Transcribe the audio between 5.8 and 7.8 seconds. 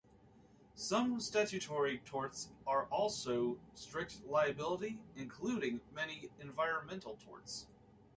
many environmental torts.